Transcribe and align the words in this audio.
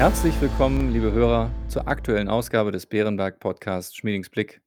Herzlich 0.00 0.40
willkommen, 0.40 0.94
liebe 0.94 1.12
Hörer, 1.12 1.50
zur 1.68 1.86
aktuellen 1.86 2.30
Ausgabe 2.30 2.72
des 2.72 2.86
Bärenberg 2.86 3.38
Podcasts 3.38 3.94
Schmiedings 3.94 4.30
Blick. 4.30 4.62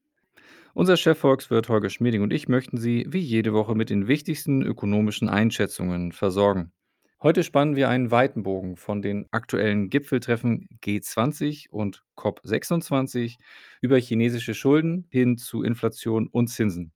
Unser 0.75 0.95
Chefvolkswirt 0.95 1.69
Holger 1.69 1.89
Schmieding 1.89 2.21
und 2.21 2.31
ich 2.31 2.47
möchten 2.47 2.77
Sie 2.77 3.07
wie 3.09 3.17
jede 3.17 3.51
Woche 3.51 3.73
mit 3.73 3.89
den 3.89 4.07
wichtigsten 4.07 4.61
ökonomischen 4.61 5.29
Einschätzungen 5.29 6.11
versorgen. 6.11 6.71
Heute 7.19 7.41
spannen 7.41 7.75
wir 7.75 7.89
einen 7.89 8.11
weiten 8.11 8.43
Bogen 8.43 8.75
von 8.75 9.01
den 9.01 9.25
aktuellen 9.31 9.89
Gipfeltreffen 9.89 10.69
G20 10.83 11.71
und 11.71 12.03
COP26 12.15 13.37
über 13.81 13.97
chinesische 13.97 14.53
Schulden 14.53 15.07
hin 15.09 15.39
zu 15.39 15.63
Inflation 15.63 16.27
und 16.27 16.49
Zinsen. 16.49 16.91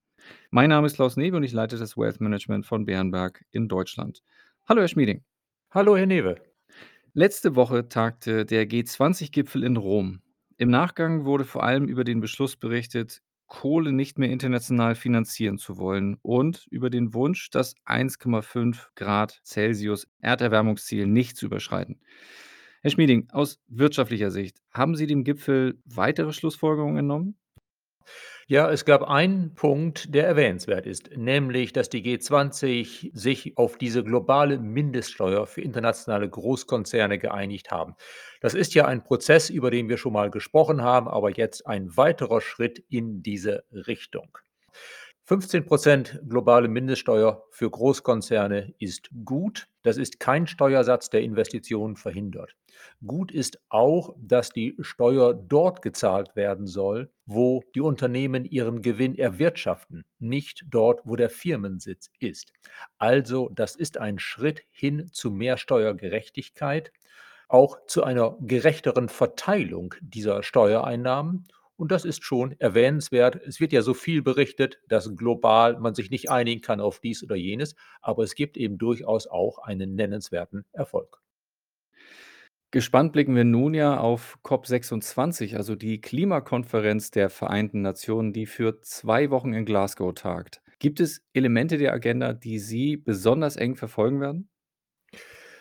Mein 0.52 0.70
Name 0.70 0.86
ist 0.86 0.98
Klaus 0.98 1.18
Newe 1.18 1.38
und 1.38 1.44
ich 1.44 1.54
leite 1.54 1.80
das 1.80 1.98
Wealth 1.98 2.22
Management 2.22 2.68
von 2.68 2.86
Bärenberg 2.86 3.44
in 3.50 3.68
Deutschland. 3.68 4.22
Hallo, 4.70 4.82
Herr 4.82 4.90
Schmieding. 4.90 5.24
Hallo, 5.72 5.98
Herr 5.98 6.06
Newe. 6.06 6.36
Letzte 7.20 7.56
Woche 7.56 7.90
tagte 7.90 8.46
der 8.46 8.70
G20-Gipfel 8.70 9.64
in 9.64 9.76
Rom. 9.76 10.22
Im 10.58 10.70
Nachgang 10.70 11.26
wurde 11.26 11.46
vor 11.46 11.64
allem 11.64 11.88
über 11.88 12.04
den 12.04 12.20
Beschluss 12.20 12.56
berichtet, 12.56 13.24
Kohle 13.48 13.92
nicht 13.92 14.20
mehr 14.20 14.30
international 14.30 14.94
finanzieren 14.94 15.58
zu 15.58 15.80
wollen 15.80 16.20
und 16.22 16.68
über 16.70 16.92
den 16.92 17.16
Wunsch, 17.16 17.50
das 17.50 17.76
1,5 17.88 18.90
Grad 18.94 19.42
Celsius 19.44 20.08
Erderwärmungsziel 20.20 21.08
nicht 21.08 21.38
zu 21.38 21.48
überschreiten. 21.48 22.00
Herr 22.84 22.92
Schmieding, 22.92 23.28
aus 23.32 23.60
wirtschaftlicher 23.68 24.30
Sicht, 24.30 24.62
haben 24.72 24.96
Sie 24.96 25.08
dem 25.08 25.24
Gipfel 25.24 25.82
weitere 25.86 26.34
Schlussfolgerungen 26.34 26.98
entnommen? 26.98 27.36
Ja, 28.50 28.72
es 28.72 28.86
gab 28.86 29.04
einen 29.04 29.56
Punkt, 29.56 30.16
der 30.16 30.26
erwähnenswert 30.26 30.86
ist, 30.86 31.10
nämlich, 31.18 31.74
dass 31.74 31.90
die 31.90 32.02
G20 32.02 33.10
sich 33.14 33.58
auf 33.58 33.78
diese 33.78 34.06
globale 34.06 34.58
Mindeststeuer 34.58 35.46
für 35.46 35.60
internationale 35.60 36.30
Großkonzerne 36.30 37.20
geeinigt 37.20 37.72
haben. 37.72 37.96
Das 38.40 38.54
ist 38.54 38.74
ja 38.74 38.86
ein 38.86 39.04
Prozess, 39.04 39.50
über 39.50 39.70
den 39.70 39.90
wir 39.90 39.98
schon 39.98 40.14
mal 40.14 40.32
gesprochen 40.32 40.82
haben, 40.82 41.10
aber 41.10 41.30
jetzt 41.30 41.68
ein 41.68 41.98
weiterer 41.98 42.40
Schritt 42.40 42.82
in 42.88 43.22
diese 43.22 43.66
Richtung. 43.70 44.38
15% 45.28 46.26
globale 46.30 46.70
Mindeststeuer 46.70 47.44
für 47.52 47.70
Großkonzerne 47.70 48.74
ist 48.80 49.10
gut. 49.26 49.68
Das 49.88 49.96
ist 49.96 50.20
kein 50.20 50.48
Steuersatz, 50.48 51.10
der 51.10 51.22
Investitionen 51.22 51.96
verhindert. 51.96 52.58
Gut 53.06 53.32
ist 53.32 53.58
auch, 53.70 54.14
dass 54.20 54.50
die 54.50 54.76
Steuer 54.82 55.34
dort 55.34 55.82
gezahlt 55.82 56.36
werden 56.36 56.68
soll, 56.68 57.10
wo 57.26 57.64
die 57.74 57.80
Unternehmen 57.80 58.44
ihren 58.44 58.82
Gewinn 58.82 59.16
erwirtschaften, 59.16 60.04
nicht 60.20 60.66
dort, 60.70 61.00
wo 61.06 61.16
der 61.16 61.30
Firmensitz 61.30 62.12
ist. 62.20 62.52
Also, 62.98 63.50
das 63.56 63.78
ist 63.78 63.98
ein 63.98 64.20
Schritt 64.20 64.64
hin 64.72 65.08
zu 65.14 65.32
mehr 65.32 65.56
Steuergerechtigkeit, 65.56 66.92
auch 67.48 67.78
zu 67.88 68.04
einer 68.04 68.36
gerechteren 68.42 69.08
Verteilung 69.08 69.96
dieser 70.02 70.44
Steuereinnahmen 70.44 71.48
und 71.78 71.92
das 71.92 72.04
ist 72.04 72.24
schon 72.24 72.60
erwähnenswert. 72.60 73.36
Es 73.48 73.60
wird 73.60 73.72
ja 73.72 73.82
so 73.82 73.94
viel 73.94 74.22
berichtet, 74.22 74.80
dass 74.88 75.16
global 75.16 75.80
man 75.80 75.96
sich 75.96 76.10
nicht 76.10 76.30
einigen 76.30 76.62
kann 76.62 76.82
auf 76.82 77.00
dies 77.00 77.24
oder 77.24 77.36
jenes, 77.36 77.76
aber 78.02 78.24
es 78.24 78.36
gibt 78.36 78.58
eben 78.58 78.78
durchaus 78.78 79.28
auch 79.28 79.60
einen 79.60 79.96
nennenswerten 79.96 80.66
Erfolg. 80.74 81.22
Gespannt 82.72 83.14
blicken 83.14 83.36
wir 83.36 83.46
nun 83.46 83.74
ja 83.74 83.98
auf 83.98 84.40
COP26, 84.44 85.56
also 85.56 85.76
die 85.76 86.02
Klimakonferenz 86.02 87.12
der 87.12 87.30
Vereinten 87.30 87.82
Nationen, 87.82 88.34
die 88.34 88.46
für 88.46 88.82
zwei 88.82 89.30
Wochen 89.30 89.54
in 89.54 89.64
Glasgow 89.64 90.14
tagt. 90.14 90.62
Gibt 90.80 91.00
es 91.00 91.22
Elemente 91.34 91.78
der 91.78 91.94
Agenda, 91.94 92.34
die 92.34 92.60
Sie 92.60 92.98
besonders 92.98 93.56
eng 93.56 93.78
verfolgen 93.78 94.20
werden? 94.20 94.50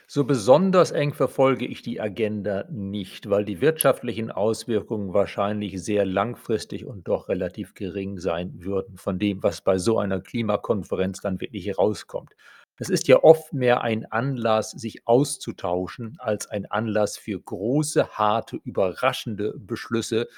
So 0.09 0.23
besonders 0.23 0.93
eng 0.93 1.13
verfolge 1.13 1.67
ich 1.67 1.83
die 1.83 2.01
Agenda 2.01 2.65
nicht, 2.71 3.29
weil 3.29 3.45
die 3.45 3.61
wirtschaftlichen 3.61 4.31
Auswirkungen 4.31 5.13
wahrscheinlich 5.13 5.83
sehr 5.83 6.07
langfristig 6.07 6.85
und 6.85 7.09
doch 7.09 7.29
relativ 7.29 7.75
gering 7.75 8.19
sein 8.19 8.63
würden 8.63 8.99
von 8.99 9.19
dem, 9.19 9.43
was 9.43 9.63
bei 9.63 9.79
so 9.79 9.99
einer 9.99 10.21
Klimakonferenz 10.21 11.21
dann 11.23 11.41
wirklich 11.41 11.67
herauskommt. 11.67 12.37
Das 12.79 12.89
ist 12.89 13.09
ja 13.09 13.25
oft 13.25 13.53
mehr 13.53 13.81
ein 13.81 14.05
Anlass, 14.13 14.71
sich 14.71 15.09
auszutauschen, 15.09 16.17
als 16.21 16.47
ein 16.47 16.67
Anlass 16.67 17.17
für 17.17 17.41
große, 17.41 18.11
harte, 18.11 18.61
überraschende 18.63 19.55
Beschlüsse, 19.59 20.29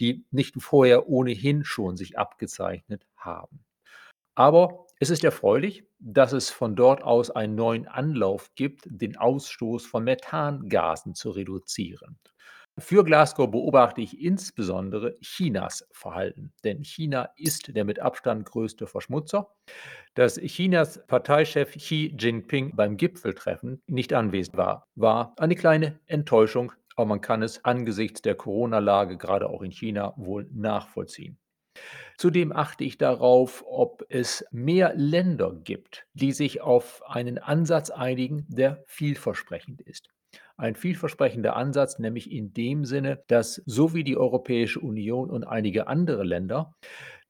die 0.00 0.24
nicht 0.32 0.60
vorher 0.60 1.08
ohnehin 1.08 1.64
schon 1.64 1.96
sich 1.96 2.18
abgezeichnet 2.18 3.06
haben. 3.16 3.60
Aber 4.34 4.86
es 5.02 5.10
ist 5.10 5.24
erfreulich, 5.24 5.82
dass 5.98 6.32
es 6.32 6.50
von 6.50 6.76
dort 6.76 7.02
aus 7.02 7.28
einen 7.32 7.56
neuen 7.56 7.88
Anlauf 7.88 8.54
gibt, 8.54 8.84
den 8.88 9.16
Ausstoß 9.16 9.84
von 9.84 10.04
Methangasen 10.04 11.16
zu 11.16 11.30
reduzieren. 11.30 12.20
Für 12.78 13.02
Glasgow 13.02 13.50
beobachte 13.50 14.00
ich 14.00 14.20
insbesondere 14.20 15.18
Chinas 15.18 15.88
Verhalten, 15.90 16.52
denn 16.62 16.84
China 16.84 17.30
ist 17.34 17.74
der 17.74 17.84
mit 17.84 17.98
Abstand 17.98 18.46
größte 18.46 18.86
Verschmutzer. 18.86 19.52
Dass 20.14 20.36
Chinas 20.36 21.04
Parteichef 21.08 21.74
Xi 21.74 22.14
Jinping 22.16 22.76
beim 22.76 22.96
Gipfeltreffen 22.96 23.82
nicht 23.88 24.12
anwesend 24.12 24.56
war, 24.56 24.86
war 24.94 25.34
eine 25.36 25.56
kleine 25.56 25.98
Enttäuschung, 26.06 26.70
aber 26.94 27.06
man 27.06 27.20
kann 27.20 27.42
es 27.42 27.64
angesichts 27.64 28.22
der 28.22 28.36
Corona-Lage 28.36 29.18
gerade 29.18 29.50
auch 29.50 29.62
in 29.62 29.72
China 29.72 30.14
wohl 30.16 30.48
nachvollziehen. 30.52 31.41
Zudem 32.16 32.52
achte 32.52 32.84
ich 32.84 32.98
darauf, 32.98 33.64
ob 33.66 34.04
es 34.08 34.44
mehr 34.50 34.94
Länder 34.94 35.52
gibt, 35.64 36.06
die 36.14 36.32
sich 36.32 36.60
auf 36.60 37.02
einen 37.06 37.38
Ansatz 37.38 37.90
einigen, 37.90 38.46
der 38.48 38.84
vielversprechend 38.86 39.80
ist. 39.80 40.08
Ein 40.56 40.76
vielversprechender 40.76 41.56
Ansatz, 41.56 41.98
nämlich 41.98 42.30
in 42.30 42.52
dem 42.52 42.84
Sinne, 42.84 43.22
dass 43.26 43.62
so 43.66 43.94
wie 43.94 44.04
die 44.04 44.16
Europäische 44.16 44.80
Union 44.80 45.30
und 45.30 45.44
einige 45.44 45.88
andere 45.88 46.22
Länder 46.22 46.74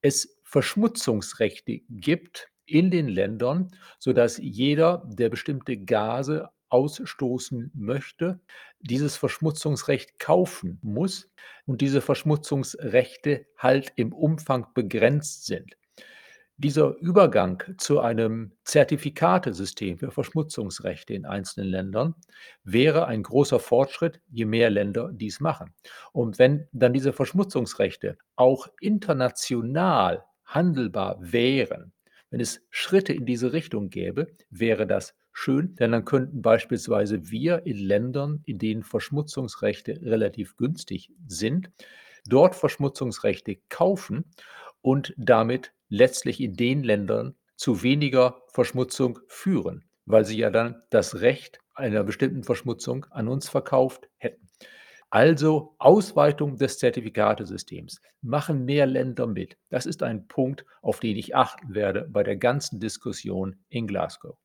es 0.02 0.38
Verschmutzungsrechte 0.44 1.80
gibt 1.88 2.48
in 2.66 2.90
den 2.90 3.08
Ländern, 3.08 3.70
sodass 3.98 4.38
jeder, 4.38 5.02
der 5.06 5.30
bestimmte 5.30 5.78
Gase 5.78 6.50
ausstoßen 6.72 7.70
möchte, 7.74 8.40
dieses 8.80 9.16
Verschmutzungsrecht 9.16 10.18
kaufen 10.18 10.78
muss 10.82 11.30
und 11.66 11.80
diese 11.80 12.00
Verschmutzungsrechte 12.00 13.46
halt 13.58 13.92
im 13.96 14.12
Umfang 14.12 14.66
begrenzt 14.74 15.46
sind. 15.46 15.76
Dieser 16.58 16.94
Übergang 16.98 17.62
zu 17.78 18.00
einem 18.00 18.52
Zertifikatesystem 18.64 19.98
für 19.98 20.12
Verschmutzungsrechte 20.12 21.12
in 21.12 21.26
einzelnen 21.26 21.68
Ländern 21.68 22.14
wäre 22.62 23.06
ein 23.06 23.22
großer 23.22 23.58
Fortschritt, 23.58 24.20
je 24.30 24.44
mehr 24.44 24.70
Länder 24.70 25.10
dies 25.12 25.40
machen. 25.40 25.74
Und 26.12 26.38
wenn 26.38 26.68
dann 26.72 26.92
diese 26.92 27.12
Verschmutzungsrechte 27.12 28.16
auch 28.36 28.68
international 28.80 30.24
handelbar 30.44 31.16
wären, 31.20 31.92
wenn 32.30 32.40
es 32.40 32.64
Schritte 32.70 33.12
in 33.12 33.26
diese 33.26 33.52
Richtung 33.52 33.90
gäbe, 33.90 34.28
wäre 34.48 34.86
das 34.86 35.14
schön, 35.32 35.74
denn 35.76 35.92
dann 35.92 36.04
könnten 36.04 36.42
beispielsweise 36.42 37.30
wir 37.30 37.66
in 37.66 37.78
Ländern, 37.78 38.42
in 38.44 38.58
denen 38.58 38.82
Verschmutzungsrechte 38.82 40.00
relativ 40.02 40.56
günstig 40.56 41.12
sind, 41.26 41.70
dort 42.26 42.54
Verschmutzungsrechte 42.54 43.58
kaufen 43.68 44.24
und 44.80 45.14
damit 45.16 45.72
letztlich 45.88 46.40
in 46.40 46.54
den 46.54 46.82
Ländern 46.82 47.34
zu 47.56 47.82
weniger 47.82 48.42
Verschmutzung 48.48 49.18
führen, 49.28 49.84
weil 50.06 50.24
sie 50.24 50.38
ja 50.38 50.50
dann 50.50 50.82
das 50.90 51.20
Recht 51.20 51.60
einer 51.74 52.04
bestimmten 52.04 52.44
Verschmutzung 52.44 53.06
an 53.10 53.28
uns 53.28 53.48
verkauft 53.48 54.08
hätten. 54.16 54.48
Also 55.10 55.74
Ausweitung 55.78 56.56
des 56.56 56.78
Zertifikatesystems. 56.78 58.00
Machen 58.22 58.64
mehr 58.64 58.86
Länder 58.86 59.26
mit. 59.26 59.58
Das 59.68 59.84
ist 59.84 60.02
ein 60.02 60.26
Punkt, 60.26 60.64
auf 60.80 61.00
den 61.00 61.18
ich 61.18 61.36
achten 61.36 61.74
werde 61.74 62.08
bei 62.08 62.22
der 62.22 62.36
ganzen 62.36 62.80
Diskussion 62.80 63.56
in 63.68 63.86
Glasgow. 63.86 64.38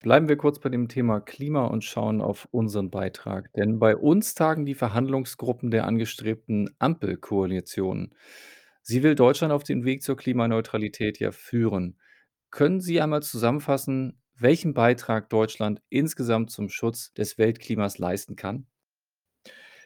Bleiben 0.00 0.30
wir 0.30 0.38
kurz 0.38 0.58
bei 0.58 0.70
dem 0.70 0.88
Thema 0.88 1.20
Klima 1.20 1.66
und 1.66 1.84
schauen 1.84 2.22
auf 2.22 2.48
unseren 2.52 2.90
Beitrag. 2.90 3.52
Denn 3.52 3.78
bei 3.78 3.94
uns 3.94 4.34
tagen 4.34 4.64
die 4.64 4.74
Verhandlungsgruppen 4.74 5.70
der 5.70 5.86
angestrebten 5.86 6.74
Ampelkoalition. 6.78 8.14
Sie 8.80 9.02
will 9.02 9.14
Deutschland 9.14 9.52
auf 9.52 9.62
den 9.62 9.84
Weg 9.84 10.02
zur 10.02 10.16
Klimaneutralität 10.16 11.18
ja 11.18 11.32
führen. 11.32 11.98
Können 12.50 12.80
Sie 12.80 12.98
einmal 13.00 13.22
zusammenfassen, 13.22 14.22
welchen 14.34 14.72
Beitrag 14.72 15.28
Deutschland 15.28 15.82
insgesamt 15.90 16.50
zum 16.50 16.70
Schutz 16.70 17.12
des 17.12 17.36
Weltklimas 17.36 17.98
leisten 17.98 18.36
kann? 18.36 18.66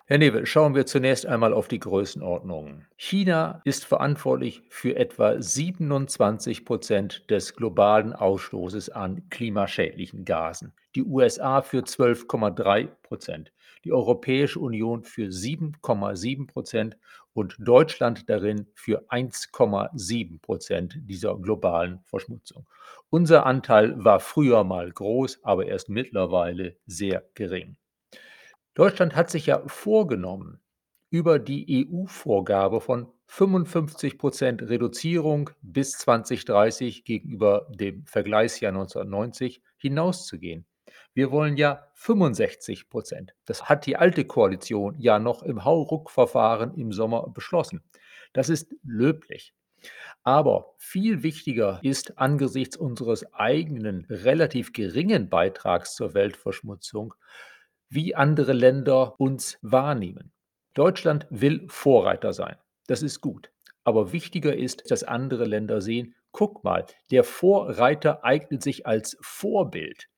Herr 0.06 0.18
Newe, 0.18 0.44
schauen 0.44 0.74
wir 0.74 0.84
zunächst 0.84 1.24
einmal 1.24 1.54
auf 1.54 1.66
die 1.66 1.78
Größenordnungen. 1.78 2.86
China 2.94 3.62
ist 3.64 3.86
verantwortlich 3.86 4.60
für 4.68 4.96
etwa 4.96 5.40
27 5.40 6.66
Prozent 6.66 7.30
des 7.30 7.56
globalen 7.56 8.12
Ausstoßes 8.12 8.90
an 8.90 9.26
klimaschädlichen 9.30 10.26
Gasen, 10.26 10.74
die 10.94 11.04
USA 11.04 11.62
für 11.62 11.78
12,3 11.78 12.88
Prozent, 13.02 13.54
die 13.84 13.94
Europäische 13.94 14.60
Union 14.60 15.04
für 15.04 15.28
7,7 15.28 16.48
Prozent 16.48 16.98
und 17.32 17.56
Deutschland 17.58 18.28
darin 18.28 18.66
für 18.74 19.08
1,7 19.08 20.38
Prozent 20.42 20.98
dieser 21.00 21.34
globalen 21.38 22.00
Verschmutzung. 22.04 22.66
Unser 23.08 23.46
Anteil 23.46 24.04
war 24.04 24.20
früher 24.20 24.64
mal 24.64 24.92
groß, 24.92 25.40
aber 25.44 25.64
erst 25.64 25.88
mittlerweile 25.88 26.76
sehr 26.84 27.24
gering. 27.32 27.78
Deutschland 28.74 29.14
hat 29.14 29.30
sich 29.30 29.46
ja 29.46 29.62
vorgenommen, 29.66 30.60
über 31.10 31.38
die 31.38 31.88
EU-Vorgabe 31.88 32.80
von 32.80 33.06
55% 33.30 34.68
Reduzierung 34.68 35.50
bis 35.62 35.92
2030 35.92 37.04
gegenüber 37.04 37.68
dem 37.70 38.04
Vergleichsjahr 38.04 38.72
1990 38.72 39.62
hinauszugehen. 39.76 40.66
Wir 41.14 41.30
wollen 41.30 41.56
ja 41.56 41.86
65% 41.96 43.30
Das 43.44 43.68
hat 43.68 43.86
die 43.86 43.96
alte 43.96 44.24
Koalition 44.24 44.96
ja 44.98 45.20
noch 45.20 45.44
im 45.44 45.64
Hauruck-Verfahren 45.64 46.74
im 46.74 46.92
Sommer 46.92 47.28
beschlossen. 47.28 47.84
Das 48.32 48.48
ist 48.48 48.74
löblich. 48.82 49.54
Aber 50.24 50.74
viel 50.78 51.22
wichtiger 51.22 51.78
ist 51.82 52.18
angesichts 52.18 52.76
unseres 52.76 53.32
eigenen 53.34 54.06
relativ 54.10 54.72
geringen 54.72 55.28
Beitrags 55.28 55.94
zur 55.94 56.14
Weltverschmutzung, 56.14 57.14
wie 57.88 58.14
andere 58.14 58.52
Länder 58.52 59.14
uns 59.18 59.58
wahrnehmen. 59.62 60.32
Deutschland 60.74 61.26
will 61.30 61.66
Vorreiter 61.68 62.32
sein. 62.32 62.56
Das 62.86 63.02
ist 63.02 63.20
gut. 63.20 63.50
Aber 63.84 64.12
wichtiger 64.12 64.56
ist, 64.56 64.90
dass 64.90 65.04
andere 65.04 65.44
Länder 65.44 65.80
sehen, 65.80 66.14
guck 66.32 66.64
mal, 66.64 66.86
der 67.10 67.22
Vorreiter 67.22 68.24
eignet 68.24 68.62
sich 68.62 68.86
als 68.86 69.16
Vorbild. 69.20 70.08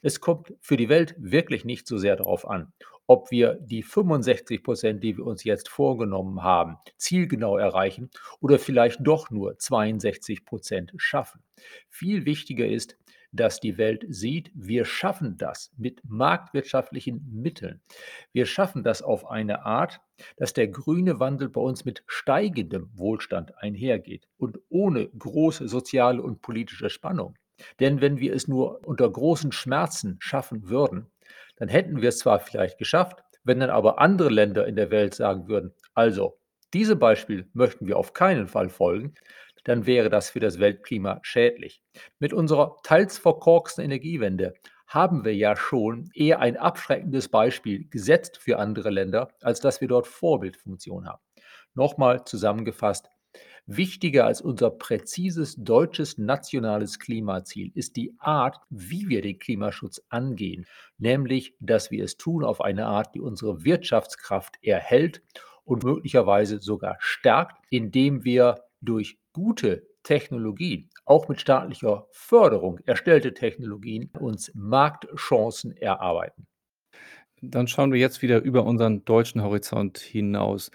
Es 0.00 0.20
kommt 0.20 0.52
für 0.60 0.76
die 0.76 0.88
Welt 0.88 1.14
wirklich 1.18 1.64
nicht 1.64 1.86
so 1.86 1.98
sehr 1.98 2.16
darauf 2.16 2.48
an, 2.48 2.72
ob 3.06 3.30
wir 3.30 3.54
die 3.60 3.82
65 3.82 4.62
Prozent, 4.62 5.04
die 5.04 5.16
wir 5.16 5.26
uns 5.26 5.44
jetzt 5.44 5.68
vorgenommen 5.68 6.42
haben, 6.42 6.78
zielgenau 6.96 7.56
erreichen 7.56 8.10
oder 8.40 8.58
vielleicht 8.58 8.98
doch 9.02 9.30
nur 9.30 9.58
62 9.58 10.44
Prozent 10.44 10.92
schaffen. 10.96 11.42
Viel 11.88 12.24
wichtiger 12.26 12.66
ist, 12.66 12.96
dass 13.32 13.60
die 13.60 13.78
Welt 13.78 14.04
sieht, 14.08 14.50
wir 14.54 14.84
schaffen 14.84 15.36
das 15.38 15.72
mit 15.76 16.02
marktwirtschaftlichen 16.04 17.26
Mitteln. 17.32 17.80
Wir 18.32 18.46
schaffen 18.46 18.82
das 18.82 19.02
auf 19.02 19.28
eine 19.28 19.64
Art, 19.64 20.00
dass 20.36 20.52
der 20.52 20.68
grüne 20.68 21.18
Wandel 21.18 21.48
bei 21.48 21.60
uns 21.60 21.84
mit 21.84 22.04
steigendem 22.06 22.90
Wohlstand 22.94 23.58
einhergeht 23.58 24.28
und 24.36 24.58
ohne 24.68 25.08
große 25.08 25.66
soziale 25.66 26.22
und 26.22 26.42
politische 26.42 26.90
Spannung. 26.90 27.36
Denn 27.80 28.00
wenn 28.00 28.18
wir 28.18 28.34
es 28.34 28.48
nur 28.48 28.86
unter 28.86 29.08
großen 29.10 29.52
Schmerzen 29.52 30.16
schaffen 30.20 30.68
würden, 30.68 31.06
dann 31.56 31.68
hätten 31.68 32.02
wir 32.02 32.10
es 32.10 32.18
zwar 32.18 32.40
vielleicht 32.40 32.78
geschafft, 32.78 33.22
wenn 33.44 33.60
dann 33.60 33.70
aber 33.70 34.00
andere 34.00 34.28
Länder 34.28 34.66
in 34.66 34.76
der 34.76 34.90
Welt 34.90 35.14
sagen 35.14 35.48
würden, 35.48 35.72
also 35.94 36.38
diesem 36.74 36.98
Beispiel 36.98 37.48
möchten 37.52 37.86
wir 37.86 37.98
auf 37.98 38.12
keinen 38.12 38.46
Fall 38.46 38.68
folgen, 38.68 39.14
dann 39.64 39.86
wäre 39.86 40.10
das 40.10 40.30
für 40.30 40.40
das 40.40 40.58
Weltklima 40.58 41.20
schädlich. 41.22 41.82
Mit 42.18 42.32
unserer 42.32 42.76
teils 42.82 43.18
verkorksten 43.18 43.84
Energiewende 43.84 44.54
haben 44.86 45.24
wir 45.24 45.34
ja 45.34 45.56
schon 45.56 46.10
eher 46.14 46.40
ein 46.40 46.56
abschreckendes 46.56 47.28
Beispiel 47.28 47.88
gesetzt 47.88 48.38
für 48.38 48.58
andere 48.58 48.90
Länder, 48.90 49.28
als 49.40 49.60
dass 49.60 49.80
wir 49.80 49.88
dort 49.88 50.06
Vorbildfunktion 50.06 51.06
haben. 51.08 51.22
Nochmal 51.74 52.24
zusammengefasst, 52.24 53.08
Wichtiger 53.66 54.26
als 54.26 54.40
unser 54.40 54.70
präzises 54.70 55.54
deutsches 55.56 56.18
nationales 56.18 56.98
Klimaziel 56.98 57.70
ist 57.74 57.96
die 57.96 58.12
Art, 58.18 58.56
wie 58.70 59.08
wir 59.08 59.22
den 59.22 59.38
Klimaschutz 59.38 60.02
angehen, 60.08 60.66
nämlich 60.98 61.54
dass 61.60 61.92
wir 61.92 62.02
es 62.02 62.16
tun 62.16 62.44
auf 62.44 62.60
eine 62.60 62.86
Art, 62.86 63.14
die 63.14 63.20
unsere 63.20 63.64
Wirtschaftskraft 63.64 64.58
erhält 64.62 65.22
und 65.64 65.84
möglicherweise 65.84 66.58
sogar 66.58 66.96
stärkt, 66.98 67.56
indem 67.70 68.24
wir 68.24 68.64
durch 68.80 69.16
gute 69.32 69.86
Technologien, 70.02 70.90
auch 71.04 71.28
mit 71.28 71.40
staatlicher 71.40 72.06
Förderung 72.12 72.78
erstellte 72.86 73.34
Technologien, 73.34 74.10
uns 74.18 74.50
Marktchancen 74.54 75.76
erarbeiten. 75.76 76.46
Dann 77.44 77.66
schauen 77.66 77.92
wir 77.92 77.98
jetzt 77.98 78.22
wieder 78.22 78.40
über 78.42 78.64
unseren 78.64 79.04
deutschen 79.04 79.42
Horizont 79.42 79.98
hinaus. 79.98 80.70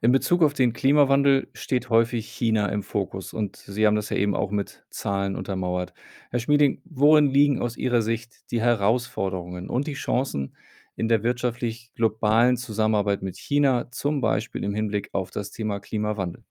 In 0.00 0.10
Bezug 0.12 0.42
auf 0.42 0.52
den 0.54 0.72
Klimawandel 0.72 1.48
steht 1.54 1.90
häufig 1.90 2.26
China 2.28 2.66
im 2.70 2.82
Fokus 2.82 3.32
und 3.32 3.56
Sie 3.56 3.86
haben 3.86 3.94
das 3.96 4.10
ja 4.10 4.16
eben 4.16 4.34
auch 4.34 4.50
mit 4.50 4.84
Zahlen 4.90 5.36
untermauert. 5.36 5.94
Herr 6.30 6.40
Schmieding, 6.40 6.82
worin 6.84 7.28
liegen 7.28 7.60
aus 7.62 7.76
Ihrer 7.76 8.02
Sicht 8.02 8.50
die 8.50 8.60
Herausforderungen 8.60 9.70
und 9.70 9.86
die 9.86 9.94
Chancen 9.94 10.56
in 10.96 11.06
der 11.08 11.22
wirtschaftlich 11.22 11.92
globalen 11.94 12.56
Zusammenarbeit 12.56 13.22
mit 13.22 13.36
China, 13.38 13.90
zum 13.92 14.20
Beispiel 14.20 14.64
im 14.64 14.74
Hinblick 14.74 15.10
auf 15.12 15.30
das 15.30 15.52
Thema 15.52 15.78
Klimawandel? 15.78 16.42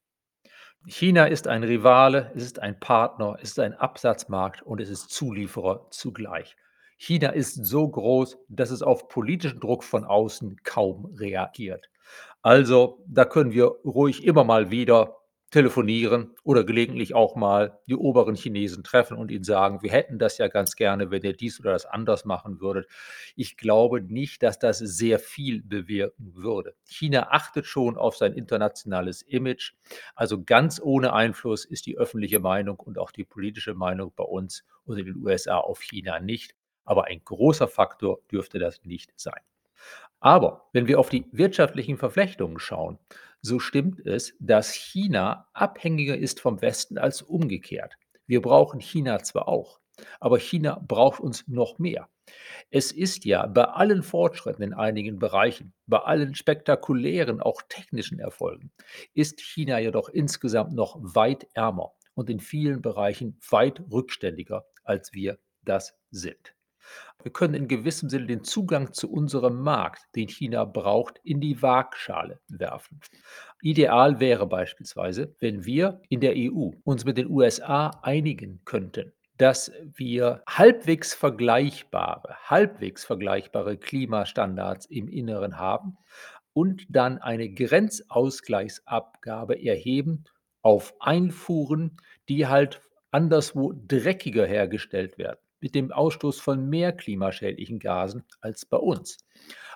China 0.85 1.25
ist 1.25 1.47
ein 1.47 1.63
Rivale, 1.63 2.31
es 2.35 2.43
ist 2.43 2.59
ein 2.59 2.79
Partner, 2.79 3.37
es 3.41 3.49
ist 3.49 3.59
ein 3.59 3.73
Absatzmarkt 3.73 4.61
und 4.61 4.79
es 4.79 4.89
ist 4.89 5.09
Zulieferer 5.09 5.87
zugleich. 5.89 6.55
China 6.97 7.29
ist 7.29 7.65
so 7.65 7.87
groß, 7.87 8.37
dass 8.47 8.71
es 8.71 8.81
auf 8.81 9.07
politischen 9.07 9.59
Druck 9.59 9.83
von 9.83 10.03
außen 10.03 10.57
kaum 10.63 11.05
reagiert. 11.17 11.89
Also, 12.41 13.03
da 13.07 13.25
können 13.25 13.51
wir 13.51 13.65
ruhig 13.83 14.23
immer 14.23 14.43
mal 14.43 14.71
wieder 14.71 15.17
telefonieren 15.57 16.35
oder 16.43 16.63
gelegentlich 16.63 17.15
auch 17.15 17.35
mal 17.35 17.79
die 17.87 17.95
oberen 17.95 18.35
Chinesen 18.35 18.83
treffen 18.83 19.17
und 19.17 19.31
ihnen 19.31 19.43
sagen: 19.43 19.81
„Wir 19.81 19.91
hätten 19.91 20.19
das 20.19 20.37
ja 20.37 20.47
ganz 20.47 20.75
gerne, 20.75 21.11
wenn 21.11 21.23
ihr 21.23 21.33
dies 21.33 21.59
oder 21.59 21.71
das 21.73 21.85
anders 21.85 22.25
machen 22.25 22.59
würdet.“ 22.61 22.87
Ich 23.35 23.57
glaube 23.57 24.01
nicht, 24.01 24.43
dass 24.43 24.59
das 24.59 24.79
sehr 24.79 25.19
viel 25.19 25.61
bewirken 25.63 26.33
würde. 26.35 26.75
China 26.85 27.27
achtet 27.31 27.65
schon 27.65 27.97
auf 27.97 28.15
sein 28.17 28.33
internationales 28.33 29.21
Image. 29.21 29.73
Also, 30.15 30.43
ganz 30.43 30.79
ohne 30.83 31.13
Einfluss 31.13 31.65
ist 31.65 31.85
die 31.85 31.97
öffentliche 31.97 32.39
Meinung 32.39 32.79
und 32.79 32.97
auch 32.97 33.11
die 33.11 33.23
politische 33.25 33.73
Meinung 33.73 34.11
bei 34.15 34.23
uns 34.23 34.63
und 34.85 34.97
in 34.97 35.05
den 35.05 35.15
USA 35.17 35.57
auf 35.57 35.81
China 35.81 36.19
nicht. 36.19 36.55
Aber 36.85 37.05
ein 37.05 37.21
großer 37.23 37.67
Faktor 37.67 38.19
dürfte 38.31 38.59
das 38.59 38.83
nicht 38.83 39.11
sein. 39.19 39.41
Aber 40.19 40.67
wenn 40.73 40.87
wir 40.87 40.99
auf 40.99 41.09
die 41.09 41.25
wirtschaftlichen 41.31 41.97
Verflechtungen 41.97 42.59
schauen, 42.59 42.97
so 43.47 43.59
stimmt 43.59 44.05
es, 44.05 44.35
dass 44.39 44.73
China 44.73 45.47
abhängiger 45.53 46.17
ist 46.17 46.41
vom 46.41 46.61
Westen 46.61 46.97
als 46.97 47.21
umgekehrt. 47.21 47.95
Wir 48.27 48.41
brauchen 48.41 48.81
China 48.81 49.19
zwar 49.19 49.47
auch, 49.47 49.79
aber 50.19 50.37
China 50.37 50.83
braucht 50.85 51.21
uns 51.21 51.47
noch 51.47 51.79
mehr. 51.79 52.09
Es 52.71 52.91
ist 52.91 53.23
ja 53.23 53.45
bei 53.45 53.63
allen 53.63 54.03
Fortschritten 54.03 54.63
in 54.63 54.73
einigen 54.73 55.17
Bereichen, 55.17 55.73
bei 55.85 55.99
allen 55.99 56.35
spektakulären, 56.35 57.39
auch 57.39 57.61
technischen 57.69 58.19
Erfolgen, 58.19 58.73
ist 59.13 59.39
China 59.39 59.79
jedoch 59.79 60.09
insgesamt 60.09 60.73
noch 60.73 60.97
weit 60.99 61.47
ärmer 61.53 61.93
und 62.15 62.29
in 62.29 62.41
vielen 62.41 62.81
Bereichen 62.81 63.39
weit 63.49 63.81
rückständiger, 63.89 64.65
als 64.83 65.13
wir 65.13 65.39
das 65.63 65.97
sind. 66.11 66.56
Wir 67.23 67.31
können 67.33 67.55
in 67.55 67.67
gewissem 67.67 68.09
Sinne 68.09 68.27
den 68.27 68.43
Zugang 68.43 68.93
zu 68.93 69.11
unserem 69.11 69.59
Markt, 69.61 70.03
den 70.15 70.29
China 70.29 70.65
braucht, 70.65 71.19
in 71.23 71.41
die 71.41 71.61
Waagschale 71.61 72.39
werfen. 72.47 73.01
Ideal 73.61 74.19
wäre 74.19 74.47
beispielsweise, 74.47 75.35
wenn 75.39 75.65
wir 75.65 76.01
in 76.09 76.21
der 76.21 76.33
EU 76.35 76.71
uns 76.83 77.05
mit 77.05 77.17
den 77.17 77.29
USA 77.29 77.91
einigen 78.01 78.61
könnten, 78.65 79.13
dass 79.37 79.71
wir 79.95 80.41
halbwegs 80.47 81.13
vergleichbare, 81.13 82.37
halbwegs 82.45 83.03
vergleichbare 83.03 83.77
Klimastandards 83.77 84.85
im 84.85 85.09
Inneren 85.09 85.57
haben 85.57 85.97
und 86.53 86.85
dann 86.89 87.17
eine 87.17 87.49
Grenzausgleichsabgabe 87.49 89.61
erheben 89.63 90.23
auf 90.61 90.93
Einfuhren, 90.99 91.97
die 92.29 92.47
halt 92.47 92.81
anderswo 93.11 93.73
dreckiger 93.75 94.45
hergestellt 94.45 95.17
werden 95.17 95.39
mit 95.59 95.75
dem 95.75 95.91
Ausstoß 95.91 96.39
von 96.39 96.69
mehr 96.69 96.93
klimaschädlichen 96.93 97.79
Gasen 97.79 98.23
als 98.41 98.65
bei 98.65 98.77
uns. 98.77 99.17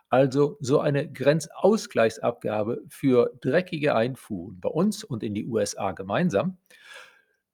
Also 0.10 0.58
so 0.60 0.80
eine 0.80 1.12
Grenzausgleichsabgabe 1.12 2.84
für 2.90 3.32
dreckige 3.42 3.96
Einfuhren 3.96 4.60
bei 4.60 4.70
uns 4.70 5.04
und 5.04 5.24
in 5.24 5.34
die 5.34 5.46
USA 5.46 5.94
gemeinsam 5.94 6.58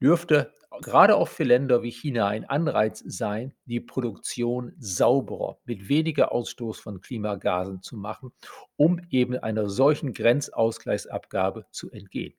dürfte 0.01 0.53
gerade 0.81 1.15
auch 1.15 1.27
für 1.27 1.43
Länder 1.43 1.81
wie 1.83 1.91
China 1.91 2.27
ein 2.27 2.45
Anreiz 2.45 3.03
sein, 3.05 3.53
die 3.65 3.79
Produktion 3.79 4.73
sauberer, 4.79 5.57
mit 5.65 5.89
weniger 5.89 6.31
Ausstoß 6.31 6.79
von 6.79 7.01
Klimagasen 7.01 7.81
zu 7.81 7.97
machen, 7.97 8.31
um 8.75 8.99
eben 9.09 9.37
einer 9.37 9.69
solchen 9.69 10.13
Grenzausgleichsabgabe 10.13 11.65
zu 11.71 11.89
entgehen. 11.91 12.33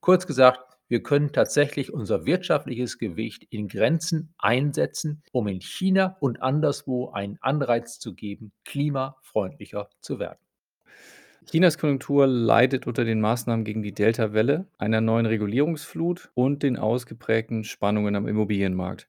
Kurz 0.00 0.26
gesagt, 0.26 0.73
wir 0.94 1.02
können 1.02 1.32
tatsächlich 1.32 1.92
unser 1.92 2.24
wirtschaftliches 2.24 2.98
Gewicht 2.98 3.48
in 3.50 3.66
Grenzen 3.66 4.32
einsetzen, 4.38 5.24
um 5.32 5.48
in 5.48 5.60
China 5.60 6.16
und 6.20 6.40
anderswo 6.40 7.10
einen 7.10 7.36
Anreiz 7.40 7.98
zu 7.98 8.14
geben, 8.14 8.52
klimafreundlicher 8.64 9.88
zu 10.00 10.20
werden. 10.20 10.38
Chinas 11.50 11.78
Konjunktur 11.78 12.28
leidet 12.28 12.86
unter 12.86 13.04
den 13.04 13.20
Maßnahmen 13.20 13.64
gegen 13.64 13.82
die 13.82 13.92
Delta-Welle, 13.92 14.68
einer 14.78 15.00
neuen 15.00 15.26
Regulierungsflut 15.26 16.30
und 16.34 16.62
den 16.62 16.76
ausgeprägten 16.76 17.64
Spannungen 17.64 18.14
am 18.14 18.28
Immobilienmarkt. 18.28 19.08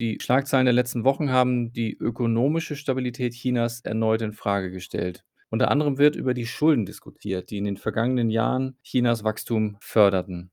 Die 0.00 0.18
Schlagzeilen 0.20 0.66
der 0.66 0.74
letzten 0.74 1.04
Wochen 1.04 1.30
haben 1.30 1.72
die 1.72 1.96
ökonomische 1.96 2.74
Stabilität 2.74 3.34
Chinas 3.34 3.82
erneut 3.82 4.20
in 4.20 4.32
Frage 4.32 4.72
gestellt. 4.72 5.24
Unter 5.48 5.70
anderem 5.70 5.96
wird 5.96 6.16
über 6.16 6.34
die 6.34 6.46
Schulden 6.46 6.86
diskutiert, 6.86 7.50
die 7.50 7.58
in 7.58 7.66
den 7.66 7.76
vergangenen 7.76 8.30
Jahren 8.30 8.76
Chinas 8.82 9.22
Wachstum 9.22 9.76
förderten. 9.78 10.50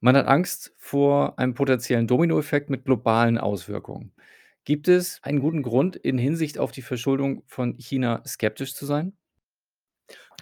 Man 0.00 0.16
hat 0.16 0.26
Angst 0.26 0.74
vor 0.76 1.38
einem 1.38 1.54
potenziellen 1.54 2.06
Dominoeffekt 2.06 2.70
mit 2.70 2.84
globalen 2.84 3.38
Auswirkungen. 3.38 4.12
Gibt 4.64 4.88
es 4.88 5.20
einen 5.22 5.40
guten 5.40 5.62
Grund, 5.62 5.96
in 5.96 6.18
Hinsicht 6.18 6.58
auf 6.58 6.72
die 6.72 6.82
Verschuldung 6.82 7.42
von 7.46 7.76
China 7.78 8.22
skeptisch 8.26 8.74
zu 8.74 8.84
sein? 8.84 9.16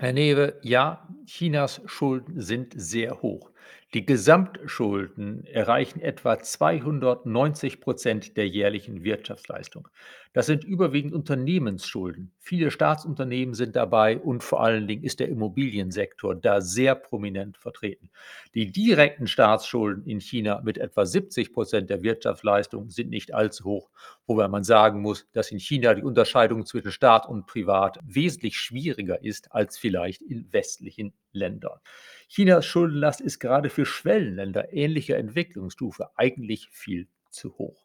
Herr 0.00 0.12
Newe, 0.12 0.58
ja, 0.62 1.08
Chinas 1.26 1.80
Schulden 1.86 2.40
sind 2.40 2.72
sehr 2.74 3.22
hoch. 3.22 3.52
Die 3.94 4.04
Gesamtschulden 4.04 5.44
erreichen 5.44 6.00
etwa 6.00 6.38
290 6.38 7.80
Prozent 7.80 8.36
der 8.36 8.48
jährlichen 8.48 9.04
Wirtschaftsleistung. 9.04 9.88
Das 10.34 10.46
sind 10.46 10.64
überwiegend 10.64 11.14
Unternehmensschulden. 11.14 12.32
Viele 12.40 12.72
Staatsunternehmen 12.72 13.54
sind 13.54 13.76
dabei 13.76 14.18
und 14.18 14.42
vor 14.42 14.64
allen 14.64 14.88
Dingen 14.88 15.04
ist 15.04 15.20
der 15.20 15.28
Immobiliensektor 15.28 16.34
da 16.34 16.60
sehr 16.60 16.96
prominent 16.96 17.56
vertreten. 17.56 18.10
Die 18.52 18.72
direkten 18.72 19.28
Staatsschulden 19.28 20.04
in 20.06 20.20
China 20.20 20.60
mit 20.64 20.76
etwa 20.76 21.06
70 21.06 21.52
Prozent 21.52 21.88
der 21.88 22.02
Wirtschaftsleistung 22.02 22.90
sind 22.90 23.10
nicht 23.10 23.32
allzu 23.32 23.62
hoch, 23.62 23.90
wobei 24.26 24.48
man 24.48 24.64
sagen 24.64 25.02
muss, 25.02 25.24
dass 25.30 25.52
in 25.52 25.60
China 25.60 25.94
die 25.94 26.02
Unterscheidung 26.02 26.66
zwischen 26.66 26.90
Staat 26.90 27.28
und 27.28 27.46
Privat 27.46 28.00
wesentlich 28.02 28.56
schwieriger 28.56 29.22
ist 29.22 29.52
als 29.52 29.78
vielleicht 29.78 30.20
in 30.20 30.52
westlichen 30.52 31.12
Ländern. 31.30 31.78
Chinas 32.26 32.66
Schuldenlast 32.66 33.20
ist 33.20 33.38
gerade 33.38 33.70
für 33.70 33.86
Schwellenländer 33.86 34.72
ähnlicher 34.72 35.16
Entwicklungsstufe 35.16 36.08
eigentlich 36.16 36.70
viel 36.72 37.06
zu 37.30 37.56
hoch. 37.56 37.83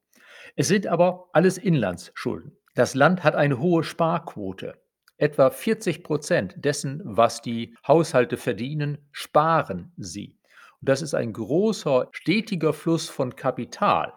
Es 0.56 0.68
sind 0.68 0.88
aber 0.88 1.30
alles 1.34 1.58
Inlandsschulden. 1.58 2.58
Das 2.76 2.96
Land 2.96 3.24
hat 3.24 3.36
eine 3.36 3.60
hohe 3.60 3.84
Sparquote. 3.84 4.76
Etwa 5.18 5.50
40 5.50 6.04
Prozent 6.04 6.56
dessen, 6.58 7.02
was 7.04 7.42
die 7.42 7.76
Haushalte 7.86 8.38
verdienen, 8.38 9.10
sparen 9.12 9.92
sie. 9.98 10.38
Und 10.80 10.88
das 10.88 11.02
ist 11.02 11.14
ein 11.14 11.34
großer, 11.34 12.08
stetiger 12.12 12.72
Fluss 12.72 13.10
von 13.10 13.36
Kapital, 13.36 14.14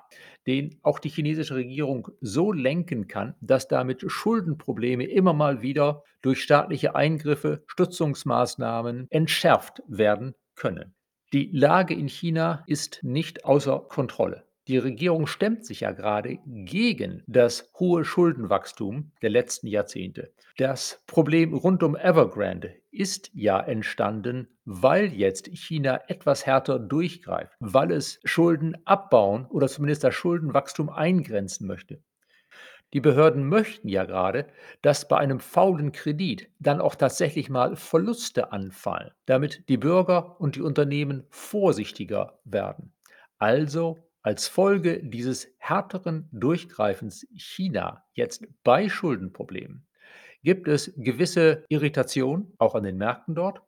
den 0.46 0.78
auch 0.82 1.00
die 1.00 1.08
chinesische 1.08 1.56
Regierung 1.56 2.08
so 2.20 2.52
lenken 2.52 3.08
kann, 3.08 3.34
dass 3.40 3.66
damit 3.66 4.04
Schuldenprobleme 4.06 5.04
immer 5.04 5.32
mal 5.32 5.62
wieder 5.62 6.04
durch 6.20 6.40
staatliche 6.42 6.94
Eingriffe, 6.94 7.64
Stützungsmaßnahmen 7.66 9.08
entschärft 9.10 9.82
werden 9.88 10.34
können. 10.54 10.94
Die 11.32 11.50
Lage 11.52 11.94
in 11.94 12.08
China 12.08 12.62
ist 12.66 13.00
nicht 13.02 13.44
außer 13.44 13.80
Kontrolle. 13.88 14.46
Die 14.69 14.78
Regierung 14.78 15.26
stemmt 15.26 15.66
sich 15.66 15.81
ja 15.81 15.90
gerade 15.90 16.38
gegen 16.47 17.25
das 17.26 17.73
hohe 17.81 18.04
Schuldenwachstum 18.04 19.11
der 19.21 19.31
letzten 19.31 19.66
Jahrzehnte. 19.66 20.33
Das 20.57 21.02
Problem 21.09 21.52
rund 21.52 21.83
um 21.83 21.97
Evergrande 21.97 22.76
ist 22.92 23.31
ja 23.35 23.59
entstanden, 23.59 24.47
weil 24.64 25.12
jetzt 25.12 25.49
China 25.49 26.00
etwas 26.07 26.47
härter 26.47 26.78
durchgreift, 26.78 27.57
weil 27.59 27.90
es 27.90 28.21
Schulden 28.23 28.76
abbauen 28.85 29.47
oder 29.47 29.66
zumindest 29.66 30.04
das 30.04 30.14
Schuldenwachstum 30.14 30.90
eingrenzen 30.90 31.66
möchte. 31.66 32.00
Die 32.92 33.00
Behörden 33.00 33.49
möchten 33.49 33.88
ja 33.88 34.04
gerade, 34.04 34.47
dass 34.83 35.09
bei 35.09 35.16
einem 35.16 35.40
faulen 35.40 35.90
Kredit 35.90 36.50
dann 36.61 36.81
auch 36.81 36.95
tatsächlich 36.95 37.50
mal 37.50 37.75
Verluste 37.75 38.52
anfallen, 38.52 39.11
damit 39.26 39.69
die 39.69 39.78
Bürger 39.78 40.40
und 40.40 40.54
die 40.54 40.62
Unternehmen 40.62 41.25
vorsichtiger 41.31 42.38
werden. 42.45 42.92
Also 43.38 43.99
als 44.22 44.48
Folge 44.48 45.02
dieses 45.02 45.48
härteren 45.58 46.28
Durchgreifens 46.32 47.26
China 47.34 48.04
jetzt 48.14 48.46
bei 48.62 48.88
Schuldenproblemen 48.88 49.86
gibt 50.42 50.68
es 50.68 50.92
gewisse 50.96 51.64
Irritation, 51.68 52.52
auch 52.58 52.74
an 52.74 52.84
den 52.84 52.96
Märkten 52.96 53.34
dort, 53.34 53.62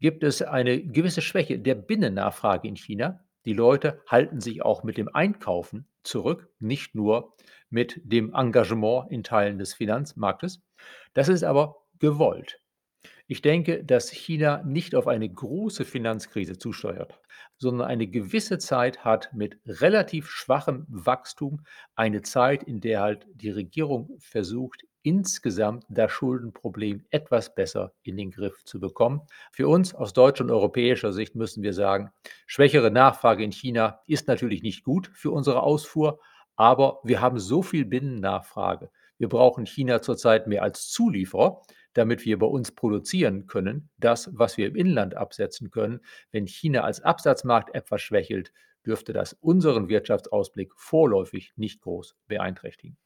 gibt 0.00 0.22
es 0.22 0.42
eine 0.42 0.82
gewisse 0.82 1.22
Schwäche 1.22 1.58
der 1.58 1.74
Binnennachfrage 1.74 2.68
in 2.68 2.76
China. 2.76 3.20
Die 3.44 3.54
Leute 3.54 4.00
halten 4.06 4.40
sich 4.40 4.62
auch 4.62 4.84
mit 4.84 4.98
dem 4.98 5.08
Einkaufen 5.12 5.86
zurück, 6.04 6.48
nicht 6.60 6.94
nur 6.94 7.34
mit 7.70 8.00
dem 8.04 8.32
Engagement 8.34 9.10
in 9.10 9.24
Teilen 9.24 9.58
des 9.58 9.74
Finanzmarktes. 9.74 10.62
Das 11.14 11.28
ist 11.28 11.42
aber 11.42 11.76
gewollt. 11.98 12.61
Ich 13.32 13.40
denke, 13.40 13.82
dass 13.82 14.10
China 14.10 14.62
nicht 14.62 14.94
auf 14.94 15.08
eine 15.08 15.26
große 15.26 15.86
Finanzkrise 15.86 16.58
zusteuert, 16.58 17.18
sondern 17.56 17.88
eine 17.88 18.06
gewisse 18.06 18.58
Zeit 18.58 19.06
hat 19.06 19.30
mit 19.32 19.58
relativ 19.64 20.28
schwachem 20.28 20.84
Wachstum, 20.90 21.64
eine 21.94 22.20
Zeit, 22.20 22.62
in 22.62 22.82
der 22.82 23.00
halt 23.00 23.26
die 23.32 23.48
Regierung 23.48 24.10
versucht, 24.18 24.82
insgesamt 25.00 25.86
das 25.88 26.12
Schuldenproblem 26.12 27.06
etwas 27.08 27.54
besser 27.54 27.94
in 28.02 28.18
den 28.18 28.32
Griff 28.32 28.64
zu 28.64 28.80
bekommen. 28.80 29.22
Für 29.50 29.66
uns 29.66 29.94
aus 29.94 30.12
deutscher 30.12 30.44
und 30.44 30.50
europäischer 30.50 31.14
Sicht 31.14 31.34
müssen 31.34 31.62
wir 31.62 31.72
sagen, 31.72 32.10
schwächere 32.46 32.90
Nachfrage 32.90 33.44
in 33.44 33.52
China 33.52 34.00
ist 34.06 34.28
natürlich 34.28 34.62
nicht 34.62 34.84
gut 34.84 35.10
für 35.14 35.30
unsere 35.30 35.62
Ausfuhr, 35.62 36.20
aber 36.56 37.00
wir 37.02 37.22
haben 37.22 37.38
so 37.38 37.62
viel 37.62 37.86
Binnennachfrage. 37.86 38.90
Wir 39.16 39.30
brauchen 39.30 39.64
China 39.64 40.02
zurzeit 40.02 40.48
mehr 40.48 40.62
als 40.62 40.90
Zulieferer 40.90 41.62
damit 41.94 42.24
wir 42.24 42.38
bei 42.38 42.46
uns 42.46 42.72
produzieren 42.72 43.46
können, 43.46 43.90
das, 43.98 44.30
was 44.32 44.56
wir 44.56 44.66
im 44.66 44.76
Inland 44.76 45.14
absetzen 45.16 45.70
können. 45.70 46.00
Wenn 46.30 46.46
China 46.46 46.82
als 46.82 47.00
Absatzmarkt 47.00 47.74
etwas 47.74 48.02
schwächelt, 48.02 48.52
dürfte 48.86 49.12
das 49.12 49.34
unseren 49.34 49.88
Wirtschaftsausblick 49.88 50.72
vorläufig 50.76 51.52
nicht 51.56 51.80
groß 51.82 52.16
beeinträchtigen. 52.26 52.96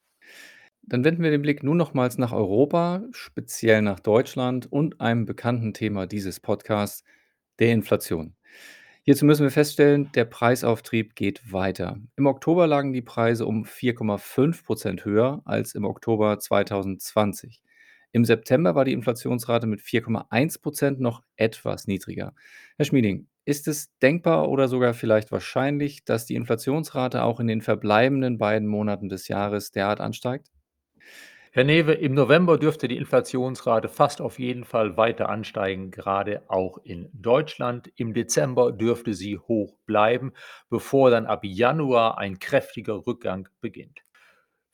Dann 0.82 1.04
wenden 1.04 1.22
wir 1.22 1.30
den 1.30 1.42
Blick 1.42 1.62
nun 1.62 1.76
nochmals 1.76 2.16
nach 2.16 2.32
Europa, 2.32 3.02
speziell 3.10 3.82
nach 3.82 3.98
Deutschland 3.98 4.70
und 4.70 5.00
einem 5.00 5.26
bekannten 5.26 5.74
Thema 5.74 6.06
dieses 6.06 6.38
Podcasts, 6.38 7.02
der 7.58 7.72
Inflation. 7.72 8.36
Hierzu 9.02 9.24
müssen 9.24 9.44
wir 9.44 9.50
feststellen, 9.50 10.10
der 10.14 10.24
Preisauftrieb 10.24 11.14
geht 11.14 11.52
weiter. 11.52 11.98
Im 12.16 12.26
Oktober 12.26 12.66
lagen 12.66 12.92
die 12.92 13.02
Preise 13.02 13.46
um 13.46 13.64
4,5 13.64 14.64
Prozent 14.64 15.04
höher 15.04 15.42
als 15.44 15.74
im 15.74 15.84
Oktober 15.84 16.38
2020. 16.38 17.62
Im 18.16 18.24
September 18.24 18.74
war 18.74 18.86
die 18.86 18.94
Inflationsrate 18.94 19.66
mit 19.66 19.82
4,1 19.82 20.62
Prozent 20.62 21.00
noch 21.00 21.22
etwas 21.36 21.86
niedriger. 21.86 22.32
Herr 22.78 22.86
Schmieding, 22.86 23.28
ist 23.44 23.68
es 23.68 23.94
denkbar 23.98 24.48
oder 24.48 24.68
sogar 24.68 24.94
vielleicht 24.94 25.32
wahrscheinlich, 25.32 26.02
dass 26.06 26.24
die 26.24 26.34
Inflationsrate 26.34 27.22
auch 27.22 27.40
in 27.40 27.46
den 27.46 27.60
verbleibenden 27.60 28.38
beiden 28.38 28.68
Monaten 28.68 29.10
des 29.10 29.28
Jahres 29.28 29.70
derart 29.70 30.00
ansteigt? 30.00 30.50
Herr 31.52 31.64
Newe, 31.64 31.92
im 31.92 32.14
November 32.14 32.56
dürfte 32.56 32.88
die 32.88 32.96
Inflationsrate 32.96 33.90
fast 33.90 34.22
auf 34.22 34.38
jeden 34.38 34.64
Fall 34.64 34.96
weiter 34.96 35.28
ansteigen, 35.28 35.90
gerade 35.90 36.42
auch 36.48 36.78
in 36.84 37.10
Deutschland. 37.12 37.92
Im 37.96 38.14
Dezember 38.14 38.72
dürfte 38.72 39.12
sie 39.12 39.36
hoch 39.36 39.76
bleiben, 39.84 40.32
bevor 40.70 41.10
dann 41.10 41.26
ab 41.26 41.44
Januar 41.44 42.16
ein 42.16 42.38
kräftiger 42.38 43.06
Rückgang 43.06 43.50
beginnt. 43.60 44.05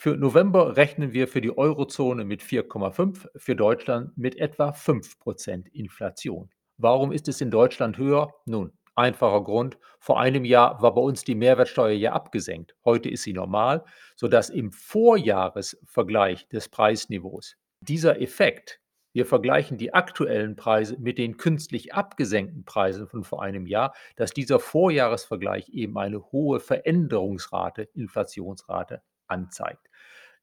Für 0.02 0.16
November 0.16 0.76
rechnen 0.76 1.12
wir 1.12 1.28
für 1.28 1.40
die 1.40 1.56
Eurozone 1.56 2.25
mit 2.25 2.42
4,5, 2.42 3.28
für 3.37 3.54
Deutschland 3.54 4.18
mit 4.18 4.37
etwa 4.37 4.71
5% 4.71 5.68
Inflation. 5.68 6.50
Warum 6.76 7.12
ist 7.12 7.28
es 7.28 7.40
in 7.40 7.52
Deutschland 7.52 7.99
höher? 7.99 8.35
Nun, 8.44 8.73
einfacher 8.97 9.44
Grund. 9.44 9.78
Vor 10.00 10.18
einem 10.18 10.44
Jahr 10.44 10.82
war 10.82 10.92
bei 10.97 11.00
uns 11.00 11.23
die 11.23 11.37
Mehrwertsteuer 11.37 11.92
ja 11.92 12.14
abgesenkt. 12.14 12.75
Heute 12.85 13.11
ist 13.11 13.23
sie 13.23 13.32
normal, 13.32 13.85
sodass 14.16 14.50
im 14.50 14.73
Vorjahresvergleich 14.73 16.49
des 16.49 16.68
Preisniveaus 16.68 17.54
dieser 17.80 18.21
Effekt, 18.21 18.80
wir 19.12 19.25
vergleichen 19.25 19.78
die 19.78 19.94
aktuellen 19.94 20.56
Preise 20.56 20.99
mit 20.99 21.16
den 21.16 21.37
künstlich 21.37 21.94
abgesenkten 21.94 22.64
Preisen 22.64 23.06
von 23.06 23.23
vor 23.23 23.40
einem 23.40 23.66
Jahr, 23.68 23.94
dass 24.16 24.32
dieser 24.32 24.59
Vorjahresvergleich 24.59 25.68
eben 25.68 25.97
eine 25.97 26.32
hohe 26.32 26.59
Veränderungsrate, 26.59 27.82
Inflationsrate 27.94 29.00
anzeigt. 29.28 29.88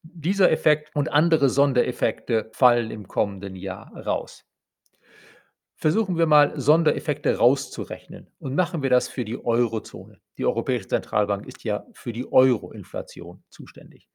Dieser 0.02 0.50
Effekt 0.50 0.94
und 0.94 1.12
andere 1.12 1.50
Sondereffekte 1.50 2.50
fallen 2.54 2.90
im 2.90 3.06
kommenden 3.06 3.54
Jahr 3.54 3.94
raus. 3.96 4.46
Versuchen 5.76 6.18
wir 6.18 6.26
mal 6.26 6.60
Sondereffekte 6.60 7.38
rauszurechnen 7.38 8.26
und 8.38 8.54
machen 8.54 8.82
wir 8.82 8.90
das 8.90 9.08
für 9.08 9.24
die 9.24 9.42
Eurozone. 9.42 10.20
Die 10.36 10.44
Europäische 10.44 10.88
Zentralbank 10.88 11.46
ist 11.46 11.64
ja 11.64 11.86
für 11.92 12.12
die 12.12 12.30
Euro-Inflation 12.30 13.42
zuständig. 13.48 14.08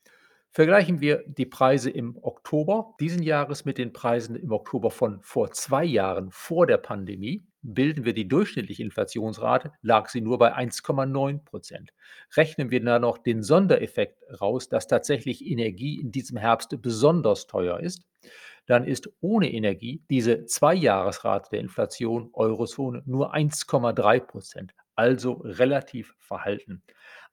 Vergleichen 0.56 1.02
wir 1.02 1.22
die 1.28 1.46
Preise 1.46 1.90
im 1.90 2.18
Oktober 2.22 2.96
diesen 3.02 3.22
Jahres 3.22 3.66
mit 3.66 3.78
den 3.78 3.92
Preisen 3.92 4.38
im 4.38 4.54
Oktober 4.54 4.90
von 4.90 5.22
vor 5.22 5.52
zwei 5.52 5.84
Jahren 5.84 6.32
vor 6.32 6.66
der 6.66 6.78
Pandemie, 6.78 7.46
bilden 7.62 8.06
wir 8.06 8.14
die 8.14 8.30
durchschnittliche 8.30 8.82
Inflationsrate, 8.82 9.74
lag 9.82 10.08
sie 10.08 10.22
nur 10.22 10.38
bei 10.38 10.56
1,9 10.56 11.44
Prozent. 11.44 11.92
Rechnen 12.38 12.72
wir 12.72 12.82
dann 12.82 13.02
noch 13.02 13.18
den 13.18 13.44
Sondereffekt 13.44 14.24
raus, 14.40 14.70
dass 14.70 14.88
tatsächlich 14.88 15.46
Energie 15.46 16.00
in 16.00 16.14
diesem 16.14 16.38
Herbst 16.38 16.82
besonders 16.82 17.48
teuer 17.48 17.82
ist, 17.82 18.06
dann 18.66 18.86
ist 18.86 19.10
ohne 19.20 19.52
Energie 19.52 20.06
diese 20.10 20.46
Zweijahresrate 20.46 21.50
der 21.52 21.60
Inflation 21.60 22.30
Eurozone 22.32 23.04
nur 23.06 23.36
1,3 23.36 24.22
Prozent, 24.22 24.74
also 24.96 25.34
relativ 25.34 26.16
verhalten. 26.18 26.82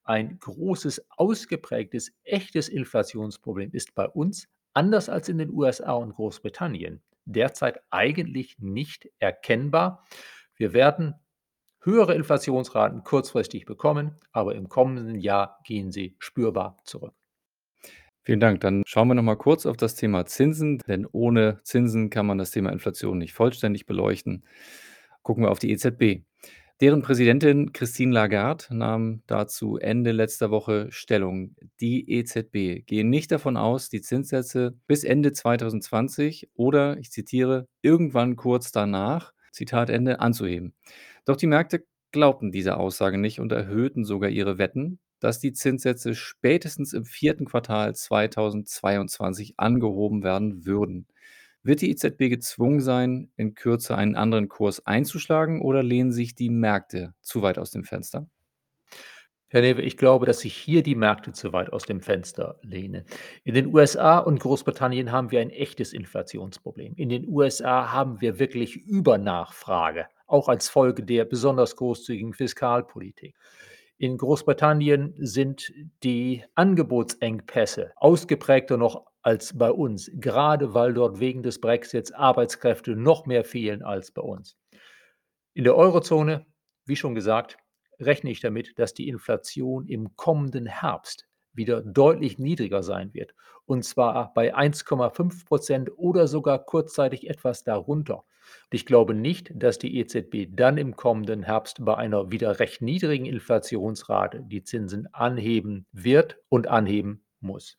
Ein 0.04 0.38
großes, 0.38 1.06
ausgeprägtes, 1.10 2.12
echtes 2.24 2.68
Inflationsproblem 2.68 3.70
ist 3.72 3.94
bei 3.94 4.08
uns, 4.08 4.48
anders 4.74 5.08
als 5.08 5.28
in 5.28 5.38
den 5.38 5.50
USA 5.50 5.92
und 5.92 6.14
Großbritannien, 6.14 7.02
derzeit 7.24 7.80
eigentlich 7.90 8.58
nicht 8.58 9.08
erkennbar. 9.18 10.04
Wir 10.56 10.72
werden 10.72 11.14
höhere 11.82 12.14
Inflationsraten 12.14 13.04
kurzfristig 13.04 13.64
bekommen, 13.64 14.16
aber 14.32 14.54
im 14.54 14.68
kommenden 14.68 15.18
Jahr 15.18 15.60
gehen 15.64 15.92
sie 15.92 16.16
spürbar 16.18 16.78
zurück. 16.84 17.14
Vielen 18.24 18.40
Dank. 18.40 18.60
Dann 18.60 18.84
schauen 18.86 19.08
wir 19.08 19.14
noch 19.14 19.22
mal 19.24 19.36
kurz 19.36 19.66
auf 19.66 19.76
das 19.76 19.96
Thema 19.96 20.26
Zinsen, 20.26 20.78
denn 20.86 21.06
ohne 21.10 21.60
Zinsen 21.64 22.08
kann 22.08 22.26
man 22.26 22.38
das 22.38 22.52
Thema 22.52 22.70
Inflation 22.70 23.18
nicht 23.18 23.34
vollständig 23.34 23.84
beleuchten. 23.84 24.44
Gucken 25.22 25.42
wir 25.44 25.50
auf 25.50 25.58
die 25.58 25.72
EZB. 25.72 26.24
Deren 26.82 27.02
Präsidentin 27.02 27.72
Christine 27.72 28.12
Lagarde 28.12 28.64
nahm 28.70 29.22
dazu 29.28 29.76
Ende 29.76 30.10
letzter 30.10 30.50
Woche 30.50 30.88
Stellung. 30.90 31.54
Die 31.80 32.10
EZB 32.10 32.84
gehe 32.84 33.04
nicht 33.04 33.30
davon 33.30 33.56
aus, 33.56 33.88
die 33.88 34.00
Zinssätze 34.00 34.76
bis 34.88 35.04
Ende 35.04 35.30
2020 35.30 36.50
oder, 36.54 36.98
ich 36.98 37.12
zitiere, 37.12 37.68
irgendwann 37.82 38.34
kurz 38.34 38.72
danach, 38.72 39.32
Zitat 39.52 39.90
Ende, 39.90 40.18
anzuheben. 40.18 40.74
Doch 41.24 41.36
die 41.36 41.46
Märkte 41.46 41.84
glaubten 42.10 42.50
dieser 42.50 42.80
Aussage 42.80 43.16
nicht 43.16 43.38
und 43.38 43.52
erhöhten 43.52 44.04
sogar 44.04 44.30
ihre 44.30 44.58
Wetten, 44.58 44.98
dass 45.20 45.38
die 45.38 45.52
Zinssätze 45.52 46.16
spätestens 46.16 46.94
im 46.94 47.04
vierten 47.04 47.44
Quartal 47.44 47.94
2022 47.94 49.54
angehoben 49.56 50.24
werden 50.24 50.66
würden. 50.66 51.06
Wird 51.64 51.80
die 51.80 51.90
EZB 51.90 52.28
gezwungen 52.28 52.80
sein, 52.80 53.30
in 53.36 53.54
Kürze 53.54 53.96
einen 53.96 54.16
anderen 54.16 54.48
Kurs 54.48 54.84
einzuschlagen 54.84 55.62
oder 55.62 55.82
lehnen 55.82 56.10
sich 56.10 56.34
die 56.34 56.50
Märkte 56.50 57.14
zu 57.20 57.42
weit 57.42 57.58
aus 57.58 57.70
dem 57.70 57.84
Fenster? 57.84 58.26
Herr 59.46 59.60
Newe, 59.60 59.82
ich 59.82 59.98
glaube, 59.98 60.24
dass 60.24 60.40
sich 60.40 60.56
hier 60.56 60.82
die 60.82 60.94
Märkte 60.94 61.32
zu 61.32 61.52
weit 61.52 61.72
aus 61.72 61.84
dem 61.84 62.00
Fenster 62.00 62.58
lehnen. 62.62 63.04
In 63.44 63.54
den 63.54 63.72
USA 63.72 64.18
und 64.18 64.40
Großbritannien 64.40 65.12
haben 65.12 65.30
wir 65.30 65.40
ein 65.40 65.50
echtes 65.50 65.92
Inflationsproblem. 65.92 66.94
In 66.96 67.10
den 67.10 67.28
USA 67.28 67.92
haben 67.92 68.20
wir 68.22 68.38
wirklich 68.38 68.76
Übernachfrage, 68.76 70.06
auch 70.26 70.48
als 70.48 70.70
Folge 70.70 71.04
der 71.04 71.26
besonders 71.26 71.76
großzügigen 71.76 72.32
Fiskalpolitik. 72.32 73.36
In 73.98 74.16
Großbritannien 74.16 75.14
sind 75.18 75.70
die 76.02 76.42
Angebotsengpässe 76.54 77.92
ausgeprägter 77.96 78.78
noch 78.78 79.11
als 79.22 79.56
bei 79.56 79.70
uns, 79.70 80.10
gerade 80.14 80.74
weil 80.74 80.94
dort 80.94 81.20
wegen 81.20 81.42
des 81.42 81.60
Brexits 81.60 82.12
Arbeitskräfte 82.12 82.96
noch 82.96 83.26
mehr 83.26 83.44
fehlen 83.44 83.82
als 83.82 84.10
bei 84.10 84.22
uns. 84.22 84.56
In 85.54 85.64
der 85.64 85.76
Eurozone, 85.76 86.46
wie 86.86 86.96
schon 86.96 87.14
gesagt, 87.14 87.56
rechne 88.00 88.30
ich 88.30 88.40
damit, 88.40 88.78
dass 88.78 88.94
die 88.94 89.08
Inflation 89.08 89.86
im 89.86 90.16
kommenden 90.16 90.66
Herbst 90.66 91.28
wieder 91.52 91.82
deutlich 91.82 92.38
niedriger 92.38 92.82
sein 92.82 93.12
wird, 93.14 93.34
und 93.66 93.84
zwar 93.84 94.32
bei 94.34 94.54
1,5 94.56 95.46
Prozent 95.46 95.90
oder 95.96 96.26
sogar 96.26 96.64
kurzzeitig 96.64 97.28
etwas 97.28 97.64
darunter. 97.64 98.24
Ich 98.70 98.86
glaube 98.86 99.14
nicht, 99.14 99.52
dass 99.54 99.78
die 99.78 99.98
EZB 99.98 100.48
dann 100.50 100.78
im 100.78 100.96
kommenden 100.96 101.42
Herbst 101.42 101.84
bei 101.84 101.96
einer 101.96 102.32
wieder 102.32 102.58
recht 102.58 102.82
niedrigen 102.82 103.26
Inflationsrate 103.26 104.42
die 104.42 104.64
Zinsen 104.64 105.12
anheben 105.14 105.86
wird 105.92 106.38
und 106.48 106.66
anheben 106.66 107.24
muss. 107.40 107.78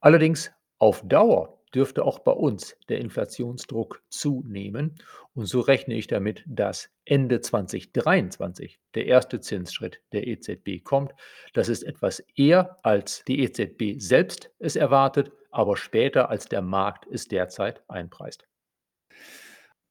Allerdings 0.00 0.50
auf 0.84 1.00
Dauer 1.02 1.62
dürfte 1.74 2.04
auch 2.04 2.18
bei 2.18 2.32
uns 2.32 2.76
der 2.90 2.98
Inflationsdruck 2.98 4.02
zunehmen. 4.10 4.96
Und 5.32 5.46
so 5.46 5.60
rechne 5.60 5.94
ich 5.94 6.08
damit, 6.08 6.44
dass 6.46 6.90
Ende 7.06 7.40
2023 7.40 8.78
der 8.94 9.06
erste 9.06 9.40
Zinsschritt 9.40 10.02
der 10.12 10.26
EZB 10.26 10.84
kommt. 10.84 11.12
Das 11.54 11.70
ist 11.70 11.84
etwas 11.84 12.22
eher, 12.36 12.78
als 12.82 13.24
die 13.24 13.40
EZB 13.40 13.98
selbst 13.98 14.50
es 14.58 14.76
erwartet, 14.76 15.32
aber 15.50 15.78
später, 15.78 16.28
als 16.28 16.50
der 16.50 16.60
Markt 16.60 17.06
es 17.10 17.28
derzeit 17.28 17.82
einpreist. 17.88 18.46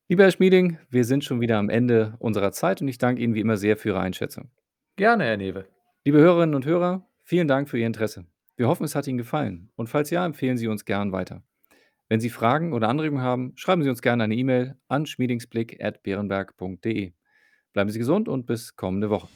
Lieber 0.08 0.26
Herr 0.26 0.32
Schmieding, 0.32 0.78
wir 0.92 1.06
sind 1.06 1.24
schon 1.24 1.42
wieder 1.42 1.58
am 1.58 1.70
Ende 1.70 2.16
unserer 2.20 2.52
Zeit 2.52 2.82
und 2.84 2.88
ich 2.88 3.00
danke 3.00 3.24
Ihnen 3.24 3.34
wie 3.34 3.42
immer 3.42 3.58
sehr 3.58 3.78
für 3.78 3.90
Ihre 3.90 4.00
Einschätzung. 4.00 4.52
Gerne, 4.96 5.24
Herr 5.24 5.38
Newe. 5.38 5.66
Liebe 6.06 6.20
Hörerinnen 6.20 6.54
und 6.54 6.68
Hörer, 6.68 7.10
vielen 7.24 7.48
Dank 7.48 7.68
für 7.68 7.80
Ihr 7.80 7.88
Interesse. 7.88 8.28
Wir 8.56 8.68
hoffen, 8.68 8.84
es 8.84 8.94
hat 8.94 9.08
Ihnen 9.08 9.18
gefallen 9.18 9.72
und 9.76 9.90
falls 9.90 10.12
ja, 10.12 10.24
empfehlen 10.24 10.58
Sie 10.58 10.68
uns 10.68 10.86
gern 10.86 11.12
weiter. 11.12 11.42
Wenn 12.08 12.20
Sie 12.20 12.30
Fragen 12.30 12.74
oder 12.74 12.88
Anregungen 12.88 13.24
haben, 13.24 13.54
schreiben 13.56 13.82
Sie 13.82 13.90
uns 13.90 14.04
gerne 14.04 14.26
eine 14.26 14.36
E-Mail 14.36 14.78
an 14.88 15.08
schmiedingsblick.beerenberg.de. 15.08 17.14
Bleiben 17.74 17.90
Sie 17.90 17.98
gesund 17.98 18.30
und 18.30 18.46
bis 18.46 18.76
kommende 18.76 19.10
Woche. 19.10 19.28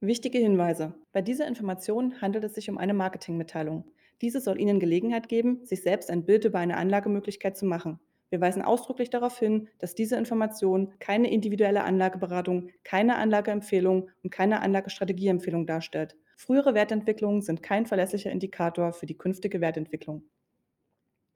Wichtige 0.00 0.38
Hinweise. 0.38 0.94
Bei 1.12 1.22
dieser 1.22 1.46
Information 1.46 2.20
handelt 2.20 2.42
es 2.42 2.56
sich 2.56 2.68
um 2.68 2.78
eine 2.78 2.94
Marketingmitteilung. 2.94 3.84
Diese 4.22 4.40
soll 4.40 4.60
Ihnen 4.60 4.80
Gelegenheit 4.80 5.28
geben, 5.28 5.64
sich 5.64 5.82
selbst 5.82 6.10
ein 6.10 6.24
Bild 6.24 6.44
über 6.44 6.58
eine 6.58 6.78
Anlagemöglichkeit 6.78 7.56
zu 7.56 7.64
machen. 7.64 8.00
Wir 8.30 8.40
weisen 8.40 8.62
ausdrücklich 8.62 9.10
darauf 9.10 9.38
hin, 9.38 9.68
dass 9.78 9.94
diese 9.94 10.16
Information 10.16 10.94
keine 11.00 11.30
individuelle 11.30 11.84
Anlageberatung, 11.84 12.70
keine 12.84 13.16
Anlageempfehlung 13.16 14.08
und 14.22 14.30
keine 14.30 14.60
Anlagestrategieempfehlung 14.62 15.66
darstellt. 15.66 16.16
Frühere 16.36 16.72
Wertentwicklungen 16.72 17.42
sind 17.42 17.62
kein 17.62 17.86
verlässlicher 17.86 18.30
Indikator 18.30 18.92
für 18.92 19.06
die 19.06 19.18
künftige 19.18 19.60
Wertentwicklung. 19.60 20.22